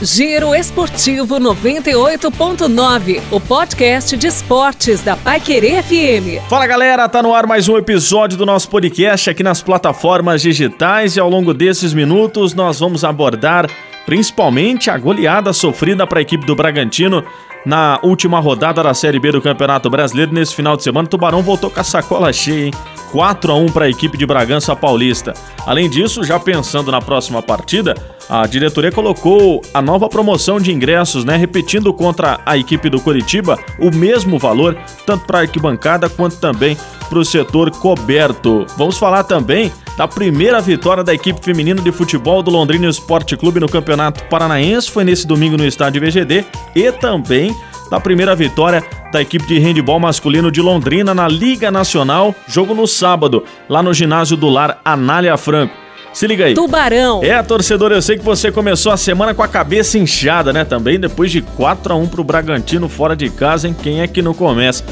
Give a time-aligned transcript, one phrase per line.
[0.00, 6.40] Giro Esportivo 98.9, o podcast de esportes da Paiquerê FM.
[6.48, 11.16] Fala galera, tá no ar mais um episódio do nosso podcast aqui nas plataformas digitais
[11.16, 13.68] e ao longo desses minutos nós vamos abordar
[14.06, 17.24] principalmente a goleada sofrida para a equipe do Bragantino
[17.66, 20.32] na última rodada da Série B do Campeonato Brasileiro.
[20.32, 22.70] Nesse final de semana, o Tubarão voltou com a sacola cheia, hein?
[23.12, 25.34] 4 a 1 para a equipe de Bragança Paulista.
[25.66, 27.94] Além disso, já pensando na próxima partida,
[28.28, 33.58] a diretoria colocou a nova promoção de ingressos, né, repetindo contra a equipe do Curitiba
[33.78, 34.76] o mesmo valor,
[35.06, 36.76] tanto para a arquibancada quanto também
[37.08, 38.66] para o setor coberto.
[38.76, 43.58] Vamos falar também da primeira vitória da equipe feminina de futebol do Londrina Esporte Clube
[43.58, 46.44] no Campeonato Paranaense, foi nesse domingo no estádio VGD,
[46.76, 47.56] e também
[47.90, 52.86] da primeira vitória da equipe de handebol masculino de Londrina na Liga Nacional, jogo no
[52.86, 55.74] sábado, lá no ginásio do Lar Anália Franco.
[56.12, 56.54] Se liga aí.
[56.54, 57.22] Tubarão.
[57.22, 60.64] É, torcedor, eu sei que você começou a semana com a cabeça inchada, né?
[60.64, 63.76] Também depois de 4 a 1 pro Bragantino fora de casa, hein?
[63.80, 64.82] Quem é que não começa?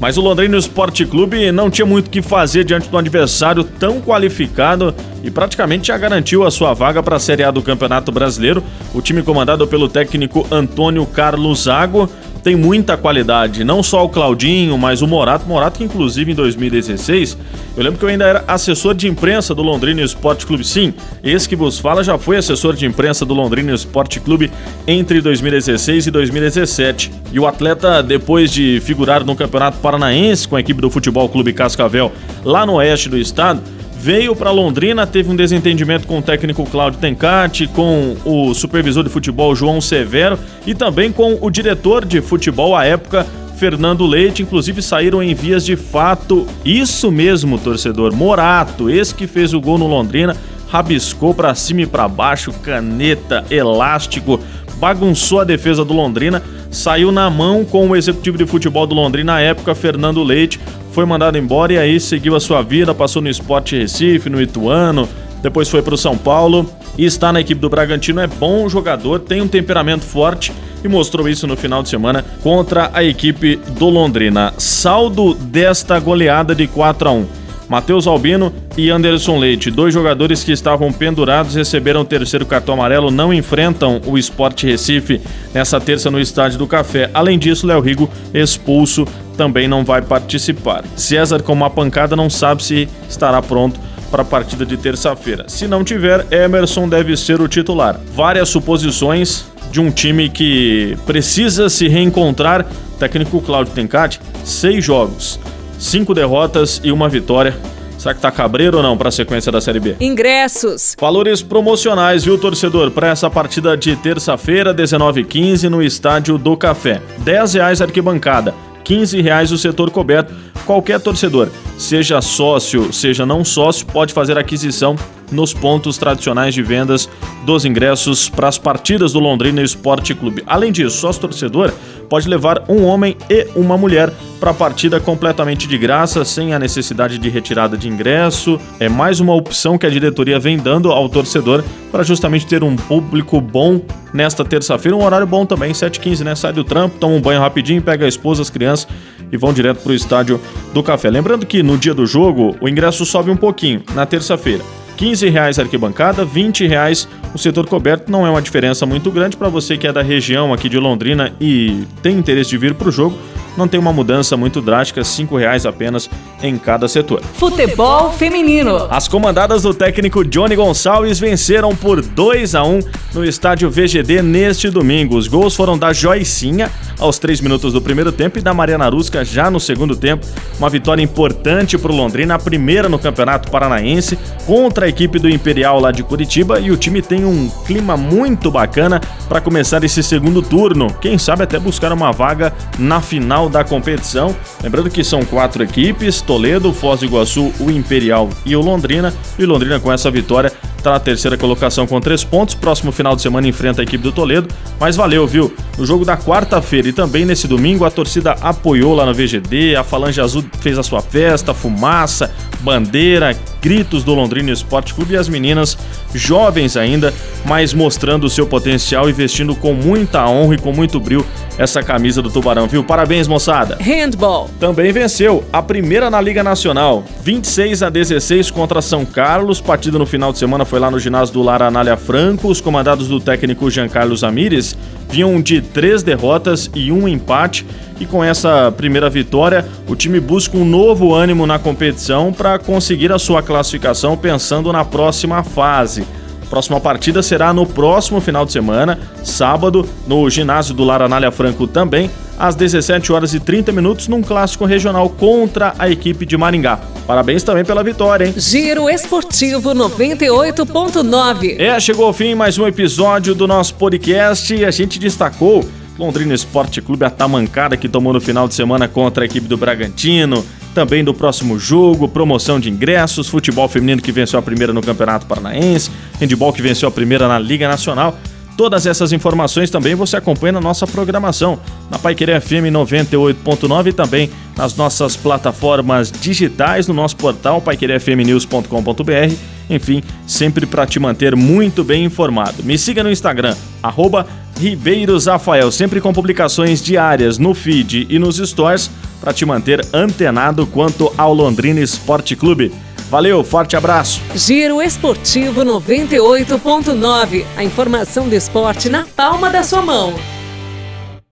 [0.00, 3.62] Mas o Londrina Esporte Clube não tinha muito o que fazer diante de um adversário
[3.64, 8.10] tão qualificado e praticamente já garantiu a sua vaga para a Série A do Campeonato
[8.10, 8.62] Brasileiro.
[8.92, 12.10] O time comandado pelo técnico Antônio Carlos Zago
[12.44, 15.46] tem muita qualidade, não só o Claudinho, mas o Morato.
[15.48, 17.38] Morato que inclusive em 2016,
[17.74, 20.62] eu lembro que eu ainda era assessor de imprensa do Londrina Esporte Clube.
[20.62, 24.52] Sim, esse que vos fala já foi assessor de imprensa do Londrina Esporte Clube
[24.86, 27.10] entre 2016 e 2017.
[27.32, 31.54] E o atleta, depois de figurar no Campeonato Paranaense com a equipe do Futebol Clube
[31.54, 32.12] Cascavel
[32.44, 33.62] lá no oeste do estado,
[34.04, 39.08] veio para Londrina, teve um desentendimento com o técnico Cláudio Tencati, com o supervisor de
[39.08, 44.82] futebol João Severo e também com o diretor de futebol à época, Fernando Leite, inclusive
[44.82, 46.46] saíram em vias de fato.
[46.62, 48.14] Isso mesmo, torcedor.
[48.14, 50.36] Morato, esse que fez o gol no Londrina,
[50.68, 54.38] rabiscou para cima e para baixo, caneta, elástico,
[54.76, 59.32] bagunçou a defesa do Londrina, saiu na mão com o executivo de futebol do Londrina
[59.32, 60.60] na época, Fernando Leite
[60.94, 65.08] foi mandado embora e aí seguiu a sua vida, passou no Esporte Recife, no Ituano,
[65.42, 68.20] depois foi para o São Paulo e está na equipe do Bragantino.
[68.20, 70.52] É bom jogador, tem um temperamento forte
[70.84, 74.54] e mostrou isso no final de semana contra a equipe do Londrina.
[74.56, 77.26] Saldo desta goleada de 4 a 1.
[77.68, 83.10] Matheus Albino e Anderson Leite, dois jogadores que estavam pendurados, receberam o terceiro cartão amarelo,
[83.10, 85.20] não enfrentam o Sport Recife
[85.52, 87.10] nessa terça no Estádio do Café.
[87.14, 90.84] Além disso, Léo Rigo, expulso, também não vai participar.
[90.96, 93.78] César, com uma pancada, não sabe se estará pronto
[94.10, 95.44] para a partida de terça-feira.
[95.48, 98.00] Se não tiver, Emerson deve ser o titular.
[98.14, 102.64] Várias suposições de um time que precisa se reencontrar.
[102.98, 105.40] técnico Cláudio Tencati, seis jogos
[105.78, 107.54] cinco derrotas e uma vitória.
[107.98, 109.96] Será que tá cabreiro ou não para a sequência da Série B?
[110.00, 110.94] Ingressos.
[111.00, 112.90] Valores promocionais, viu, torcedor?
[112.90, 117.00] Para essa partida de terça-feira, 19h15, no Estádio do Café.
[117.24, 118.54] R$ reais arquibancada,
[118.92, 120.34] R$ reais o setor coberto.
[120.66, 124.96] Qualquer torcedor, seja sócio, seja não sócio, pode fazer aquisição
[125.34, 127.08] nos pontos tradicionais de vendas
[127.44, 130.42] dos ingressos para as partidas do Londrina Esporte Clube.
[130.46, 131.72] Além disso, sócio torcedor
[132.08, 136.58] pode levar um homem e uma mulher para a partida completamente de graça, sem a
[136.58, 138.60] necessidade de retirada de ingresso.
[138.78, 142.76] É mais uma opção que a diretoria vem dando ao torcedor para justamente ter um
[142.76, 143.80] público bom
[144.12, 144.96] nesta terça-feira.
[144.96, 146.34] Um horário bom também, 7h15, né?
[146.34, 148.86] Sai do trampo, toma um banho rapidinho, pega a esposa, as crianças
[149.32, 150.40] e vão direto para o estádio
[150.72, 151.10] do Café.
[151.10, 154.62] Lembrando que no dia do jogo o ingresso sobe um pouquinho, na terça-feira.
[154.96, 158.10] 15 reais arquibancada, 20 reais o setor coberto.
[158.10, 161.32] Não é uma diferença muito grande para você que é da região aqui de Londrina
[161.40, 163.18] e tem interesse de vir para o jogo
[163.56, 166.08] não tem uma mudança muito drástica, R$ reais apenas
[166.42, 167.22] em cada setor.
[167.34, 168.86] Futebol feminino.
[168.90, 172.80] As comandadas do técnico Johnny Gonçalves venceram por 2 a 1
[173.14, 175.16] no estádio VGD neste domingo.
[175.16, 179.24] Os gols foram da Joicinha aos 3 minutos do primeiro tempo e da Mariana Rusca
[179.24, 180.26] já no segundo tempo.
[180.58, 185.28] Uma vitória importante para o Londrina, a primeira no Campeonato Paranaense contra a equipe do
[185.28, 190.02] Imperial lá de Curitiba e o time tem um clima muito bacana para começar esse
[190.02, 190.88] segundo turno.
[191.00, 194.34] Quem sabe até buscar uma vaga na final final da competição.
[194.62, 199.12] Lembrando que são quatro equipes: Toledo, Foz do Iguaçu, o Imperial e o Londrina.
[199.38, 202.54] E Londrina, com essa vitória, está na terceira colocação com três pontos.
[202.54, 204.48] Próximo final de semana enfrenta a equipe do Toledo.
[204.78, 205.52] Mas valeu, viu?
[205.76, 209.74] No jogo da quarta-feira e também nesse domingo, a torcida apoiou lá no VGD.
[209.74, 212.30] A Falange Azul fez a sua festa, fumaça,
[212.60, 213.32] bandeira,
[213.64, 215.78] inscritos do Londrina Esporte Clube e as meninas
[216.14, 217.14] jovens ainda,
[217.46, 221.24] mas mostrando o seu potencial e vestindo com muita honra e com muito brilho
[221.56, 222.84] essa camisa do Tubarão, viu?
[222.84, 223.78] Parabéns, moçada.
[223.80, 224.50] Handball.
[224.60, 229.62] Também venceu a primeira na Liga Nacional, 26 a 16 contra São Carlos.
[229.62, 232.48] Partida no final de semana foi lá no ginásio do Lara Anália Franco.
[232.48, 234.76] Os comandados do técnico Jean Carlos Amires
[235.08, 237.66] vinham de três derrotas e um empate.
[237.98, 243.12] E com essa primeira vitória, o time busca um novo ânimo na competição para conseguir
[243.12, 246.04] a sua classificação pensando na próxima fase.
[246.42, 251.66] A próxima partida será no próximo final de semana, sábado, no ginásio do Laranália Franco
[251.66, 256.78] também, às 17 horas e 30 minutos, num clássico regional contra a equipe de Maringá.
[257.06, 258.34] Parabéns também pela vitória, hein?
[258.36, 261.60] Giro Esportivo 98.9.
[261.60, 265.64] É, chegou ao fim mais um episódio do nosso podcast e a gente destacou
[265.98, 269.56] Londrina Esporte Clube, a tamancada que tomou no final de semana contra a equipe do
[269.56, 270.44] Bragantino,
[270.74, 275.26] também do próximo jogo, promoção de ingressos, futebol feminino que venceu a primeira no Campeonato
[275.26, 275.90] Paranaense,
[276.20, 278.18] handball que venceu a primeira na Liga Nacional.
[278.56, 281.58] Todas essas informações também você acompanha na nossa programação,
[281.90, 289.34] na Paiquerê FM 98.9 e também nas nossas plataformas digitais, no nosso portal paiquerefmnews.com.br.
[289.68, 292.62] Enfim, sempre para te manter muito bem informado.
[292.62, 294.26] Me siga no Instagram, arroba
[294.58, 298.90] Ribeiros Rafael, sempre com publicações diárias no feed e nos stores
[299.20, 302.72] para te manter antenado quanto ao Londrina Esporte Clube.
[303.10, 304.20] Valeu, forte abraço.
[304.34, 307.44] Giro Esportivo 98.9.
[307.56, 310.14] A informação do esporte na palma da sua mão.